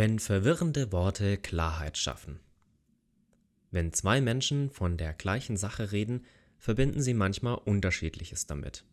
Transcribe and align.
Wenn 0.00 0.18
verwirrende 0.18 0.92
Worte 0.92 1.36
Klarheit 1.36 1.98
schaffen. 1.98 2.40
Wenn 3.70 3.92
zwei 3.92 4.22
Menschen 4.22 4.70
von 4.70 4.96
der 4.96 5.12
gleichen 5.12 5.58
Sache 5.58 5.92
reden, 5.92 6.24
verbinden 6.56 7.02
sie 7.02 7.12
manchmal 7.12 7.56
Unterschiedliches 7.56 8.46
damit. 8.46 8.86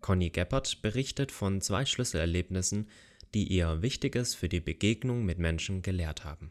Conny 0.00 0.30
Geppert 0.30 0.80
berichtet 0.80 1.30
von 1.30 1.60
zwei 1.60 1.84
Schlüsselerlebnissen, 1.84 2.88
die 3.34 3.48
ihr 3.48 3.82
Wichtiges 3.82 4.34
für 4.34 4.48
die 4.48 4.60
Begegnung 4.60 5.26
mit 5.26 5.38
Menschen 5.38 5.82
gelehrt 5.82 6.24
haben. 6.24 6.50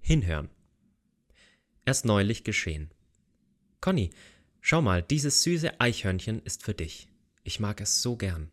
Hinhören. 0.00 0.48
Erst 1.84 2.04
neulich 2.04 2.44
geschehen. 2.44 2.92
Conny, 3.80 4.10
schau 4.60 4.80
mal, 4.80 5.02
dieses 5.02 5.42
süße 5.42 5.80
Eichhörnchen 5.80 6.40
ist 6.44 6.62
für 6.62 6.74
dich. 6.74 7.08
Ich 7.42 7.58
mag 7.58 7.80
es 7.80 8.00
so 8.00 8.14
gern. 8.16 8.52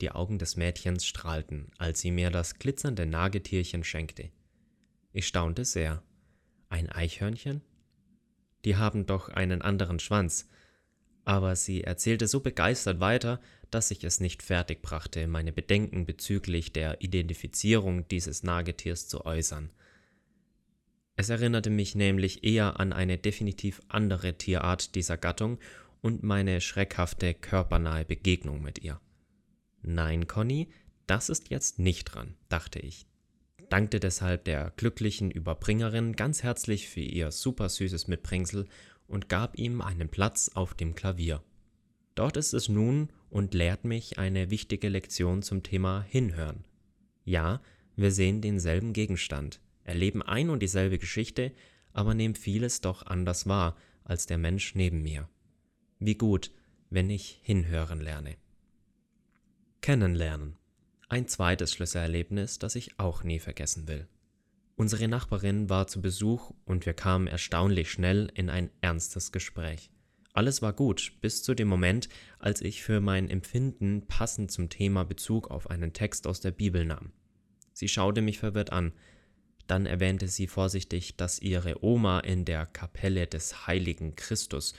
Die 0.00 0.10
Augen 0.10 0.38
des 0.38 0.56
Mädchens 0.56 1.04
strahlten, 1.06 1.70
als 1.78 2.00
sie 2.00 2.10
mir 2.10 2.30
das 2.30 2.58
glitzernde 2.58 3.06
Nagetierchen 3.06 3.84
schenkte. 3.84 4.30
Ich 5.12 5.26
staunte 5.26 5.64
sehr. 5.64 6.02
Ein 6.68 6.88
Eichhörnchen? 6.88 7.62
Die 8.64 8.76
haben 8.76 9.06
doch 9.06 9.28
einen 9.28 9.60
anderen 9.62 9.98
Schwanz. 9.98 10.48
Aber 11.24 11.54
sie 11.54 11.84
erzählte 11.84 12.28
so 12.28 12.40
begeistert 12.40 13.00
weiter, 13.00 13.40
dass 13.70 13.90
ich 13.90 14.04
es 14.04 14.20
nicht 14.20 14.42
fertig 14.42 14.82
brachte, 14.82 15.26
meine 15.26 15.52
Bedenken 15.52 16.06
bezüglich 16.06 16.72
der 16.72 17.02
Identifizierung 17.02 18.08
dieses 18.08 18.42
Nagetiers 18.42 19.06
zu 19.06 19.26
äußern. 19.26 19.70
Es 21.16 21.28
erinnerte 21.28 21.68
mich 21.68 21.94
nämlich 21.94 22.44
eher 22.44 22.80
an 22.80 22.94
eine 22.94 23.18
definitiv 23.18 23.82
andere 23.88 24.38
Tierart 24.38 24.94
dieser 24.94 25.18
Gattung 25.18 25.58
und 26.00 26.22
meine 26.22 26.62
schreckhafte 26.62 27.34
körpernahe 27.34 28.06
Begegnung 28.06 28.62
mit 28.62 28.78
ihr. 28.78 29.00
Nein, 29.82 30.26
Conny, 30.26 30.68
das 31.06 31.28
ist 31.28 31.50
jetzt 31.50 31.78
nicht 31.78 32.04
dran, 32.04 32.36
dachte 32.48 32.78
ich, 32.78 33.06
dankte 33.68 34.00
deshalb 34.00 34.44
der 34.44 34.72
glücklichen 34.76 35.30
Überbringerin 35.30 36.14
ganz 36.14 36.42
herzlich 36.42 36.88
für 36.88 37.00
ihr 37.00 37.30
supersüßes 37.30 38.08
Mitbringsel 38.08 38.66
und 39.06 39.28
gab 39.28 39.58
ihm 39.58 39.80
einen 39.80 40.08
Platz 40.08 40.50
auf 40.54 40.74
dem 40.74 40.94
Klavier. 40.94 41.42
Dort 42.14 42.36
ist 42.36 42.52
es 42.52 42.68
nun 42.68 43.08
und 43.30 43.54
lehrt 43.54 43.84
mich 43.84 44.18
eine 44.18 44.50
wichtige 44.50 44.88
Lektion 44.88 45.42
zum 45.42 45.62
Thema 45.62 46.02
Hinhören. 46.02 46.64
Ja, 47.24 47.60
wir 47.96 48.12
sehen 48.12 48.40
denselben 48.40 48.92
Gegenstand, 48.92 49.60
erleben 49.84 50.22
ein 50.22 50.50
und 50.50 50.62
dieselbe 50.62 50.98
Geschichte, 50.98 51.52
aber 51.92 52.14
nehmen 52.14 52.34
vieles 52.34 52.80
doch 52.80 53.06
anders 53.06 53.46
wahr 53.46 53.76
als 54.04 54.26
der 54.26 54.38
Mensch 54.38 54.74
neben 54.74 55.02
mir. 55.02 55.28
Wie 55.98 56.14
gut, 56.14 56.52
wenn 56.88 57.10
ich 57.10 57.40
hinhören 57.42 58.00
lerne. 58.00 58.36
Kennenlernen. 59.82 60.56
Ein 61.08 61.26
zweites 61.26 61.72
Schlüsselerlebnis, 61.72 62.58
das 62.58 62.74
ich 62.74 62.98
auch 63.00 63.24
nie 63.24 63.38
vergessen 63.38 63.88
will. 63.88 64.06
Unsere 64.76 65.08
Nachbarin 65.08 65.70
war 65.70 65.86
zu 65.86 66.02
Besuch 66.02 66.52
und 66.66 66.84
wir 66.84 66.92
kamen 66.92 67.26
erstaunlich 67.26 67.90
schnell 67.90 68.30
in 68.34 68.50
ein 68.50 68.70
ernstes 68.82 69.32
Gespräch. 69.32 69.90
Alles 70.34 70.60
war 70.60 70.74
gut, 70.74 71.14
bis 71.22 71.42
zu 71.42 71.54
dem 71.54 71.68
Moment, 71.68 72.10
als 72.38 72.60
ich 72.60 72.82
für 72.82 73.00
mein 73.00 73.30
Empfinden 73.30 74.06
passend 74.06 74.50
zum 74.50 74.68
Thema 74.68 75.04
Bezug 75.04 75.50
auf 75.50 75.70
einen 75.70 75.94
Text 75.94 76.26
aus 76.26 76.40
der 76.40 76.50
Bibel 76.50 76.84
nahm. 76.84 77.12
Sie 77.72 77.88
schaute 77.88 78.20
mich 78.20 78.38
verwirrt 78.38 78.72
an. 78.72 78.92
Dann 79.66 79.86
erwähnte 79.86 80.28
sie 80.28 80.46
vorsichtig, 80.46 81.16
dass 81.16 81.40
ihre 81.40 81.82
Oma 81.82 82.20
in 82.20 82.44
der 82.44 82.66
Kapelle 82.66 83.26
des 83.26 83.66
heiligen 83.66 84.14
Christus 84.14 84.74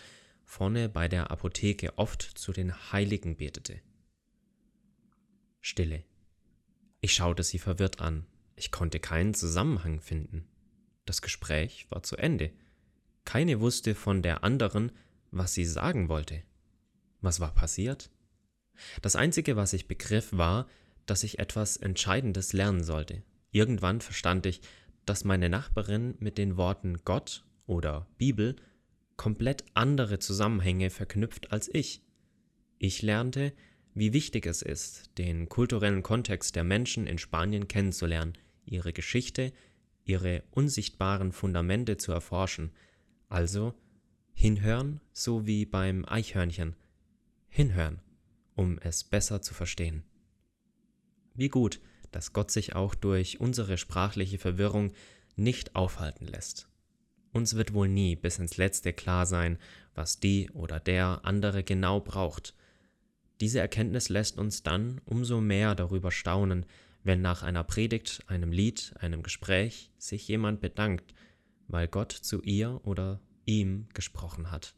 vorne 0.45 0.89
bei 0.89 1.07
der 1.07 1.31
Apotheke 1.31 1.97
oft 1.97 2.21
zu 2.21 2.53
den 2.53 2.91
Heiligen 2.91 3.37
betete. 3.37 3.81
Stille. 5.71 6.03
Ich 6.99 7.13
schaute 7.13 7.43
sie 7.43 7.57
verwirrt 7.57 8.01
an. 8.01 8.25
Ich 8.57 8.71
konnte 8.71 8.99
keinen 8.99 9.33
Zusammenhang 9.33 10.01
finden. 10.01 10.45
Das 11.05 11.21
Gespräch 11.21 11.85
war 11.89 12.03
zu 12.03 12.17
Ende. 12.17 12.51
Keine 13.23 13.61
wusste 13.61 13.95
von 13.95 14.21
der 14.21 14.43
anderen, 14.43 14.91
was 15.31 15.53
sie 15.53 15.63
sagen 15.63 16.09
wollte. 16.09 16.43
Was 17.21 17.39
war 17.39 17.53
passiert? 17.53 18.11
Das 19.01 19.15
Einzige, 19.15 19.55
was 19.55 19.71
ich 19.71 19.87
begriff, 19.87 20.33
war, 20.33 20.67
dass 21.05 21.23
ich 21.23 21.39
etwas 21.39 21.77
Entscheidendes 21.77 22.51
lernen 22.51 22.83
sollte. 22.83 23.23
Irgendwann 23.51 24.01
verstand 24.01 24.45
ich, 24.45 24.59
dass 25.05 25.23
meine 25.23 25.47
Nachbarin 25.47 26.15
mit 26.19 26.37
den 26.37 26.57
Worten 26.57 26.97
Gott 27.05 27.45
oder 27.65 28.07
Bibel 28.17 28.57
komplett 29.15 29.63
andere 29.73 30.19
Zusammenhänge 30.19 30.89
verknüpft 30.89 31.53
als 31.53 31.73
ich. 31.73 32.01
Ich 32.77 33.01
lernte, 33.01 33.53
wie 33.93 34.13
wichtig 34.13 34.45
es 34.45 34.61
ist, 34.61 35.17
den 35.17 35.49
kulturellen 35.49 36.03
Kontext 36.03 36.55
der 36.55 36.63
Menschen 36.63 37.07
in 37.07 37.17
Spanien 37.17 37.67
kennenzulernen, 37.67 38.33
ihre 38.65 38.93
Geschichte, 38.93 39.51
ihre 40.05 40.43
unsichtbaren 40.51 41.31
Fundamente 41.31 41.97
zu 41.97 42.11
erforschen, 42.11 42.71
also 43.27 43.73
hinhören, 44.33 45.01
so 45.11 45.45
wie 45.45 45.65
beim 45.65 46.05
Eichhörnchen, 46.05 46.75
hinhören, 47.47 47.99
um 48.55 48.79
es 48.79 49.03
besser 49.03 49.41
zu 49.41 49.53
verstehen. 49.53 50.03
Wie 51.33 51.49
gut, 51.49 51.79
dass 52.11 52.33
Gott 52.33 52.51
sich 52.51 52.75
auch 52.75 52.95
durch 52.95 53.39
unsere 53.39 53.77
sprachliche 53.77 54.37
Verwirrung 54.37 54.93
nicht 55.35 55.75
aufhalten 55.75 56.27
lässt. 56.27 56.67
Uns 57.31 57.55
wird 57.55 57.73
wohl 57.73 57.87
nie 57.87 58.15
bis 58.15 58.39
ins 58.39 58.57
letzte 58.57 58.91
klar 58.93 59.25
sein, 59.25 59.57
was 59.95 60.19
die 60.19 60.49
oder 60.51 60.79
der 60.79 61.21
andere 61.23 61.63
genau 61.63 62.01
braucht, 62.01 62.53
diese 63.41 63.59
Erkenntnis 63.59 64.09
lässt 64.09 64.37
uns 64.37 64.63
dann 64.63 65.01
umso 65.05 65.41
mehr 65.41 65.75
darüber 65.75 66.11
staunen, 66.11 66.65
wenn 67.03 67.21
nach 67.21 67.41
einer 67.41 67.63
Predigt, 67.63 68.23
einem 68.27 68.51
Lied, 68.51 68.93
einem 68.99 69.23
Gespräch 69.23 69.91
sich 69.97 70.27
jemand 70.27 70.61
bedankt, 70.61 71.15
weil 71.67 71.87
Gott 71.87 72.11
zu 72.11 72.41
ihr 72.43 72.79
oder 72.83 73.19
ihm 73.45 73.87
gesprochen 73.93 74.51
hat. 74.51 74.75